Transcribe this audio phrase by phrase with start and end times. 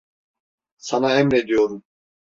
[0.77, 1.83] Sana emrediyorum!